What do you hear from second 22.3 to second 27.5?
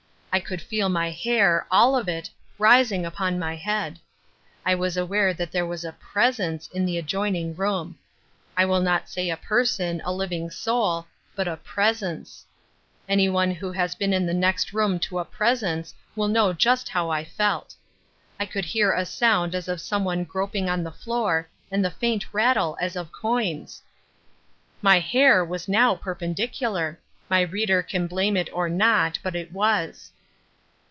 rattle as of coins. My hair was now perpendicular. My